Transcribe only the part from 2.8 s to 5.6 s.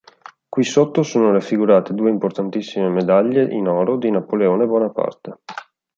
medaglie in oro di Napoleone Bonaparte.